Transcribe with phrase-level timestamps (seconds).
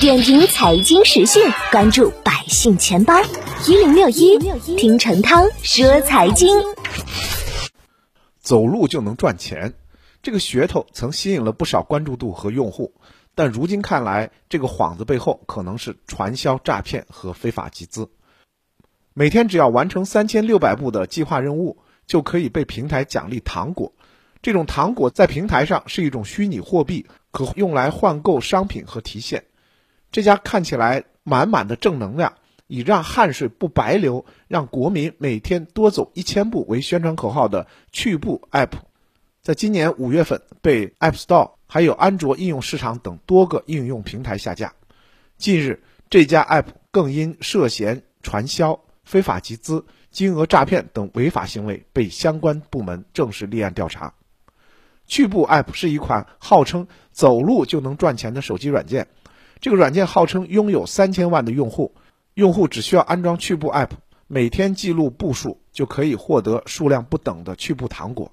[0.00, 3.12] 点评财经时讯，关注百姓钱包
[3.68, 4.38] 一零六一，
[4.74, 6.48] 听陈涛说财经。
[8.40, 9.74] 走路就能赚钱，
[10.22, 12.94] 这个噱头曾吸引了不少关注度和用户，
[13.34, 18.08] 但如今看来，这个幌子背后可能是传销诈骗和非法集资。
[19.12, 21.76] 每天只要完成三千六百步的计划任务，
[22.06, 23.92] 就可以被平台奖励糖果。
[24.40, 29.44] 这种糖果在平台上是一种虚拟货币，可用来换购商品和提现。
[30.12, 32.34] 这家看起来满满的正能量，
[32.66, 38.70] 以让汗水不白流，让国民每天多走一千步为宣传口号的趣步 App，
[39.42, 44.74] 在今年五月份被 App Store 还有安卓应用市场等多个应用平台下架。
[45.36, 54.14] 近日，这家 App 更因涉嫌传销、非法集资、金额诈骗等违法行为被相关部门正式立案调查。
[55.06, 59.08] 趣步 App 是一款号称走路就能赚钱的手机软件。
[59.60, 61.94] 这个软件号称拥有三千万的用户，
[62.34, 63.90] 用户只需要安装趣步 App，
[64.26, 68.32] 每天记录步数，就可以获得数量不等的趣步糖果。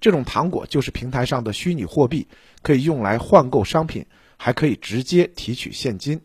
[0.00, 2.28] 这种糖果就是平台上的虚拟货币，
[2.62, 6.20] 可以用来换购商品，还可以直接提取现金。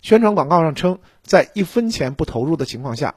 [0.00, 3.12] 宣传广告上称，在一分钱不投入的情况下，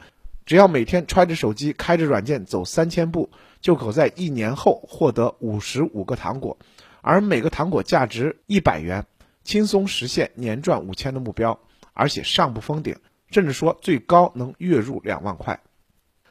[0.48, 3.30] 只要每天揣着手机，开着软件走三千步，
[3.62, 6.58] 就可在一年后获得五十五个糖果，
[7.02, 9.06] 而每个糖果价值一百元。
[9.46, 11.58] 轻松实现年赚五千的目标，
[11.94, 12.98] 而且上不封顶，
[13.30, 15.62] 甚至说最高能月入两万块。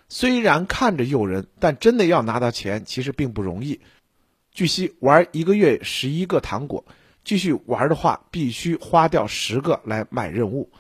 [0.09, 3.81] 虽然看着诱人，但真的要拿到钱，其实并不容易。
[4.51, 6.85] 据悉，玩一个月十一个糖果，
[7.25, 10.71] 继续玩的话，必须花掉十个来买任务。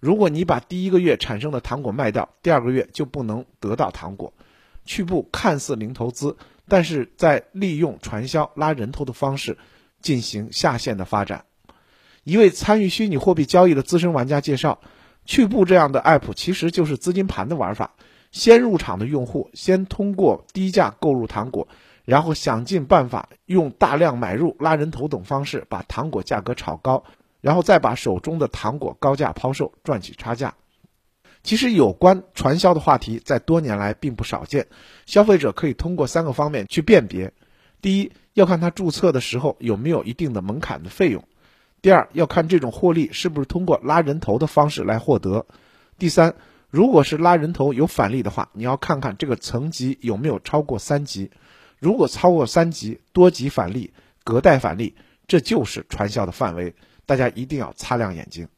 [0.00, 4.34] 如果你把第一个月产生的糖果卖掉，第二个月就不能得到糖果。
[4.84, 6.36] 趣步看似零投资，
[6.68, 9.56] 但是在利用传销拉人头的方式
[10.02, 11.46] 进行下线的发展。
[12.24, 14.80] 一位参与虚拟货币交易的资深玩家介绍，
[15.26, 17.94] 趣步这样的 app 其实就是资金盘的玩法。
[18.32, 21.68] 先入场的用户先通过低价购入糖果，
[22.04, 27.04] 然后想尽办法用大量买入、拉人头等方式把糖果价格炒高，
[27.40, 30.54] 然后再把手中的糖果高价抛售，赚取差价。
[31.44, 34.66] 其实有关传销的话题在多年来并不少见，
[35.06, 37.32] 消费者可以通过三个方面去辨别：
[37.82, 41.22] 第一，要看他注册的时候有没有一定的门槛的费用。
[41.84, 45.44] 第二，要看这种获利是不是通过拉人头的方式来获得。
[45.98, 46.34] 第三，
[46.70, 51.30] 如果是拉人头有返利的话，你要看看这个层级有没有超过三级。
[51.78, 53.92] 如果超过三级，多级返利、
[54.24, 54.94] 隔代返利，
[55.26, 56.74] 这就是传销的范围。
[57.04, 58.48] 大家一定要擦亮眼睛。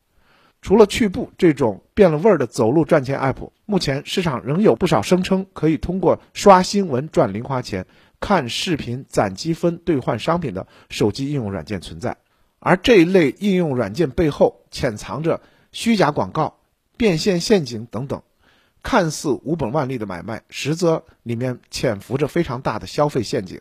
[0.63, 7.87] 除了趣步这种变了味儿的走路赚钱 app，目前市场仍有不少声称可以通过刷新闻赚零花钱、
[8.21, 12.17] 看视频攒积分兑换商品的手机应用软件存在。
[12.59, 15.41] 而这一类应用软件背后潜藏着
[15.73, 16.59] 虚假广告、
[16.97, 18.23] 变现陷阱等等，
[18.83, 23.61] 看似无本万利的买卖，实则里面潜伏着非常大的消费陷阱。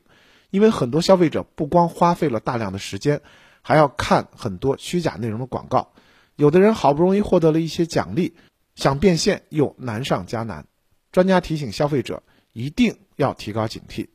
[0.49, 3.21] 因为很多消费者不光花费了大量的时间，
[3.61, 5.91] 还要看很多虚假内容的广告。
[6.35, 8.35] 有的人好不容易获得了一些奖励，
[8.75, 10.65] 想变现又难上加难。
[11.11, 12.23] 专家提醒消费者
[12.53, 14.07] 一定要提高警惕。